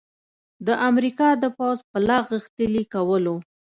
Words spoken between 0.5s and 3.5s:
د امریکا د پوځ په لاغښتلي کولو